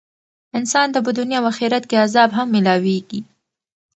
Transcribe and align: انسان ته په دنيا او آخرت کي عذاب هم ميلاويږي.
انسان 0.57 0.87
ته 0.93 0.99
په 1.05 1.11
دنيا 1.19 1.39
او 1.41 1.45
آخرت 1.51 1.83
کي 1.89 1.95
عذاب 2.05 2.29
هم 2.37 2.47
ميلاويږي. 2.55 3.21